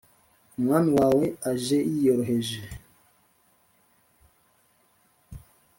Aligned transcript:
Umwami 0.57 0.89
wawe 0.99 1.25
aje 1.51 1.77
yiyoroheje 1.91 2.59